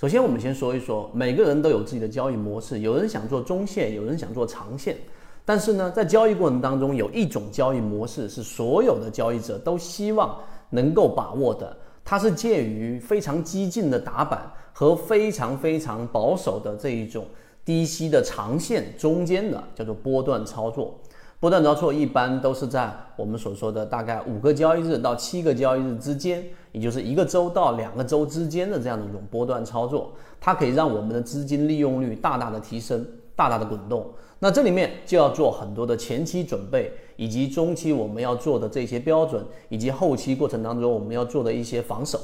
[0.00, 4.96] 首先，我们先说一说，每个人都有自己的交易模式，有人想做中线，有人想做长线。
[5.44, 10.38] 但是呢，在交易过程当中，有一种交易模式是所有的交易者都希望
[10.70, 17.26] 能够把握的，它是介于非常激进的打板和非常非常保守的这一种
[17.62, 20.98] 低吸的长线中间的，叫做波段操作。
[21.40, 33.02] 波段操作一般都是在我们所说的大概五个交易日到七个交易日之间，也就是一个周到两个周之间的这样的一种波段操作，它可以让我们的资金利用率大大的提升，
[33.34, 34.06] 大大的滚动。
[34.38, 42.20] 那这里面就要做很多的前期准备，以及中期我们要做的这些标准，以及后期过程当中我们要做的一些防守。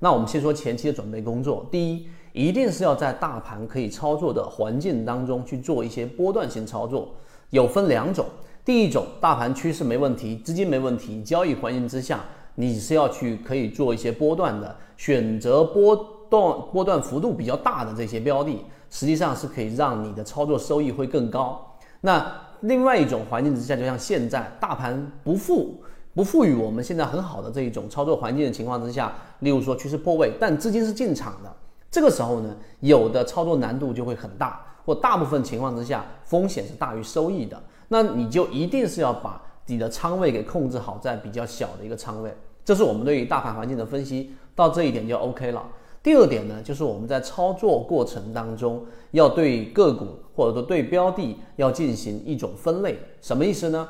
[0.00, 7.10] 那我们先说前期的准备工作，第一，一定是要在大盘可以操作的环境当中去做一些波段性操作，
[7.50, 8.26] 有分两种。
[8.66, 12.24] 第一种，大盘趋势没问题，资金没问题，交易环境之下，
[12.56, 15.94] 你是要去可以做一些波段的，选择波
[16.28, 21.78] 段波段幅度比较大的这些标的，实际上是可以让你的操作收益会更高。
[22.00, 22.26] 那
[22.62, 25.80] 另外一种环境之下，就像现在大盘不富
[26.12, 31.56] 不赋予我们现在很好的这一种操作环境的情况之下，例如说趋势破位，但资金是进场的，
[31.88, 37.62] 这个时候呢，有的操作难度就会很大，或大部分情况之下，风险是大于收益的。
[37.88, 42.34] 那你就一定是要把你的仓位给控制好，在比较小的一个仓位，
[42.64, 45.66] 这是我们对于大盘环境的分析，到这一点就 OK 了。
[46.02, 53.88] 第二点呢，就是我们在操作过程当中，要对个股或者说对标的要进行一种分类，什么意思呢？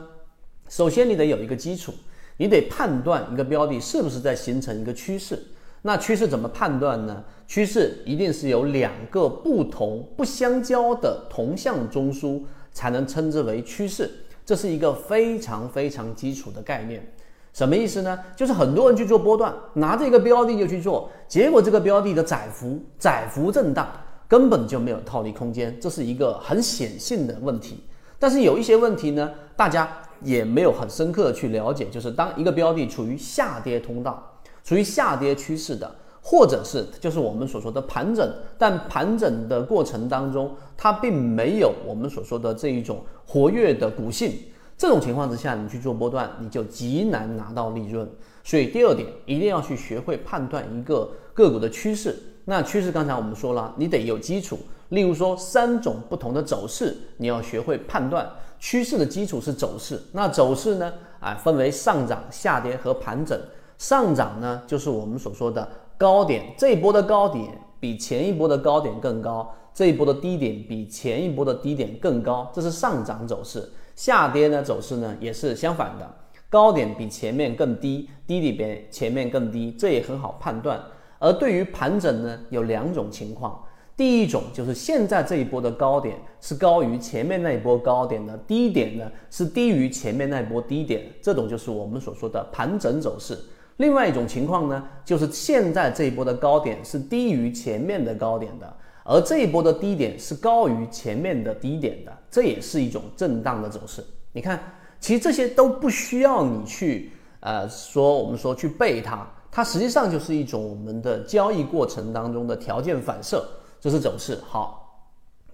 [0.68, 1.92] 首先你得有一个基础，
[2.38, 5.38] 你得判断一个标的是不是在形成一个趋势。
[5.82, 7.22] 那趋势怎么判断呢？
[7.46, 12.42] 趋势一定是有两个不同不相交的同向中枢。
[12.76, 14.10] 才能称之为趋势，
[14.44, 17.10] 这是一个非常非常基础的概念。
[17.54, 18.18] 什么意思呢？
[18.36, 23.90] 就是很多人去做波段，拿着一个标的就去做，结果这个标的的窄幅窄幅震荡，
[24.28, 27.82] 根本就没有套利空间，这是一个很显性的问题。
[28.18, 29.90] 但是有一些问题呢，大家
[30.20, 35.96] 也没有很深刻的去了解，就是当一个标的处于下跌通道，处于下跌趋势的。
[36.28, 38.28] 或者是就是我们所说的盘整，
[38.58, 44.32] 但盘整的过程当中，它并没有我们所说的这一种活跃的股性。
[44.76, 48.10] 这种情况之下，你去做波段，你就极难拿到利润。
[48.42, 52.18] 所以第二点，一定要去学会判断一个个股的趋势。
[52.44, 54.58] 那趋势刚才我们说了，你得有基础。
[54.88, 60.02] 例如说三种不同的走势，你要学会判断趋势的基础是走势。
[60.10, 60.92] 那走势呢？
[61.20, 63.40] 啊，分为上涨、下跌和盘整。
[63.78, 65.68] 上涨呢，就是我们所说的。
[65.98, 67.46] 高点这一波的高点
[67.80, 73.68] 比前一波的高点更高，这一波的低点比前一波的低点更高，这是上涨走势。
[73.94, 76.14] 下跌呢走势呢也是相反的，
[76.50, 80.78] 高点比前面更低，低点比前面更低，这也很好判断。
[81.18, 83.58] 而对于盘整呢，有两种情况，
[83.96, 93.38] 第一种就是现在这一波的高点是高于前面那一波高点的，低点呢是低于前面那一波低点，这种就是我们所说的盘整走势。
[93.76, 104.02] 另外一种情况呢，就是现在这一波的高点是低于前面的高点的，而这一波的低点是高于前面的低点的，这也是一种震荡的走势。
[104.32, 104.58] 你看，
[104.98, 113.46] 其实这些都不需要你去呃说，我们说去背它，它实际上就是一种我们的交易过程当中的条件反射，
[113.78, 114.38] 这是走势。
[114.46, 115.06] 好，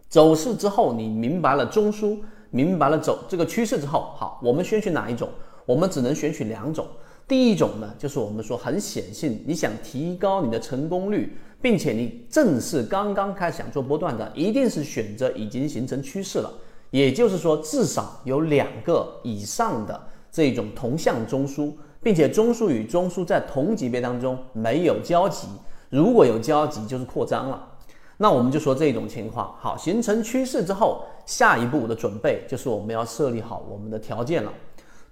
[0.08, 5.28] 走势之后你明白了中枢，明白了走这个趋势之后，好，我们选取哪一种？
[5.66, 6.86] 我们只能选取两种。
[7.28, 16.52] 第一种呢，就是我们说很显性，你想提高你的成功率，并且你正是刚刚开始想做波段的，一定是选择已经形成趋势了，
[16.90, 19.98] 也就是说至少有两个以上的
[20.30, 21.72] 这种同向中枢，
[22.02, 25.46] 并且中枢与中枢在同级别当中没有交集，
[25.88, 27.68] 如果有交集就是扩张了。
[28.18, 34.52] 那我们就说这种情况，好，形成趋势之后，下一步的准备就是我们要设立好我们的条件了，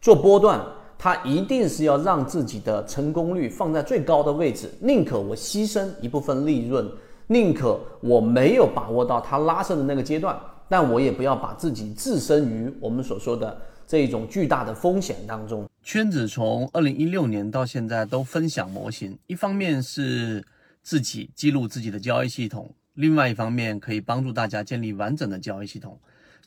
[0.03, 0.61] 做波段。
[1.03, 6.87] 他一定是要让自己的成功率放在最高的位置，宁可我牺牲一部分利润，
[7.29, 10.39] 宁可我没有把握到它拉升的那个阶段，
[10.69, 15.67] 但我也不要把自己置身于我们所说的这种巨大的风险当中。
[15.83, 20.45] 圈子从二零一六年到现在都分享模型，一方面是
[20.83, 25.99] 自己记录自己的交易系统，另外一方面可以帮助大家建立完整的交易系统。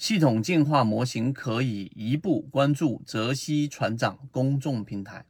[0.03, 5.23] 系统进化模型可以一步关注泽西船长公众平台。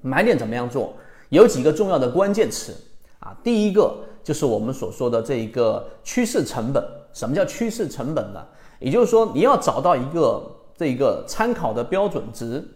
[0.00, 0.96] 买点怎么样做？
[1.28, 2.74] 有几个重要的关键词
[3.20, 3.32] 啊。
[3.44, 6.84] 第一个就是我们所说的这一个趋势成本。
[7.12, 8.44] 什么叫趋势成本呢？
[8.80, 10.44] 也就是说，你要找到一个
[10.76, 12.66] 这一个参考的标准值。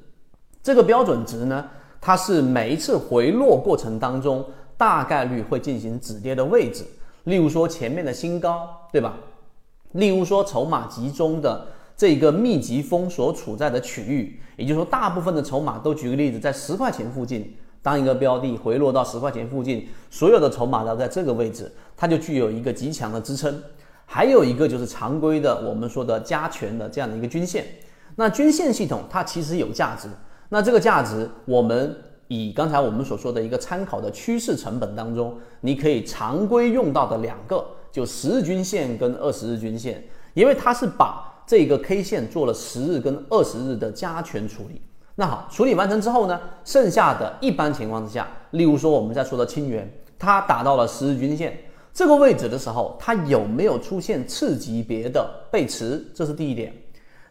[0.63, 1.69] 这个标准值呢，
[2.01, 6.85] 它是每一次回落过程当中大概率会进行止跌的位置，
[7.25, 9.17] 例如说前面的新高，对吧？
[9.93, 11.67] 例如说筹码集中的
[11.97, 23.63] 这个密集风所处在的区域，也就是说大部分的筹码都举个例子，在十块钱附近，当一个标的回落到十块钱附近，所有的筹码都在这个位置，它就具有一个极强的支撑。
[24.05, 27.65] 还有一个就是常规的我们说的加权的这样的一个均线，
[28.17, 30.09] 那均线系统它其实有价值，
[30.49, 31.97] 那这个价值我们。
[32.35, 40.03] 以刚才我们所说的一个参考的趋势成本当中，你可以常规用到的两个，就十日均线跟二十日均线，
[40.35, 44.83] 因为它是把这个 K 线做了十日跟二十日的加权处理。
[45.15, 49.89] 那好，处理完成之后呢，剩下的一般情况之下，例如说我们在说的清源，
[50.19, 51.57] 它达到了十日均线
[51.93, 56.05] 这个位置的时候，它有没有出现次级别的背驰？
[56.13, 56.75] 这是第一点。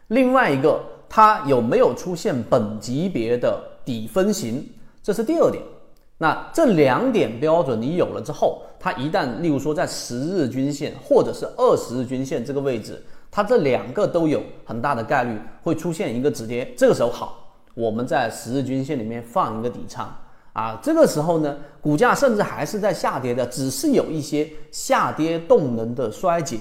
[0.08, 0.80] 另外一个，
[1.10, 4.66] 它有没有出现本级别的底分型？
[5.04, 5.62] 这是第二点，
[6.16, 20.10] 那这两点标准你有了之后，它一旦例如说在十日均线或者是二十日均线这个位置，它这两个都有很大的概率会出现一个止跌，这个时候好，我们在十日均线里面放一个底仓
[20.54, 26.56] 啊，这个时候呢，股价甚至还是在下跌的，只是有一些下跌动能的衰竭，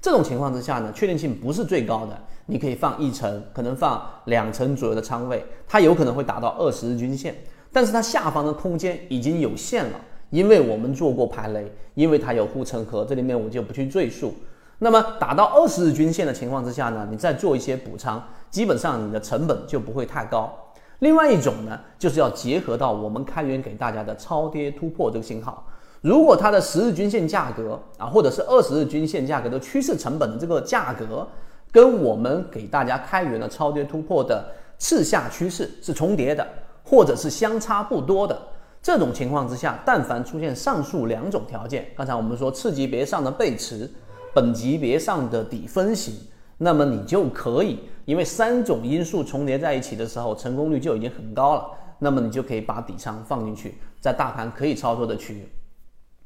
[0.00, 7.36] 这种情况之下呢，确定性不是最高的，你可以放一层，可能放两层左右的仓位，它有可能会达到二十日均线。
[7.72, 14.34] 但是它下方的空间已经有限了，因为我们做过排雷，因为它有护城河，这里面我就不去赘述。
[14.78, 20.52] 那么打到二十日均线的情况之下呢，你再做一些补仓，基本上你的成本就不会太高。
[20.98, 25.66] 另外一种呢，就是要结合到我们开源给大家的超跌突破这个信号。
[26.00, 31.26] 如果它的十日均线价格啊，或者是二十日均线价格的趋势成本的这个价格，
[31.70, 34.44] 跟我们给大家开源的超跌突破的
[34.78, 36.44] 次下趋势是重叠的。
[36.92, 38.38] 或者是相差不多的
[38.82, 43.90] 这种情况之下，但凡出现上述两种条件，刚才我们说次级别上的背驰，
[44.34, 46.14] 本级别上的底分型，
[46.58, 51.66] 那么你就可以，因为三种因素重叠在一起的时候，成功率就已经很高了，
[51.98, 55.48] 那么你就可以把底仓放进去，在大盘可以操作的区域，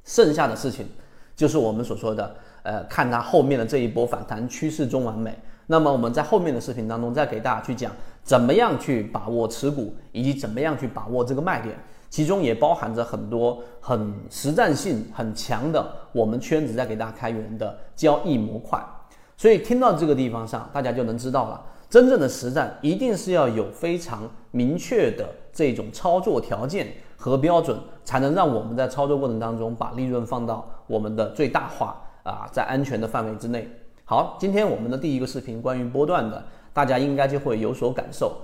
[0.02, 0.88] 剩下的事情
[1.36, 5.38] 就是我们所说的，呃，看它后面的这一波反弹趋势中完美。
[5.68, 7.92] 那么我们在后面的视频当中再给大家去讲
[8.26, 11.78] 怎么样去把握持股，以及怎么样去把握这个卖点，
[12.10, 18.84] 其中也包含着很多很实战性很强的我们圈子在给大家开源的交易模块。
[19.36, 33.70] 所以听到这个地方上，大家就能知道了，真正的实战一定是要有非常明确的这种操作条件和标准，才能让我们在操作过程当中把利润放到我们的最大化啊，在安全的范围之内。
[34.04, 36.44] 好，今天我们的第一个视频关于波段的，
[36.76, 38.36] 大家应该就会有所感受。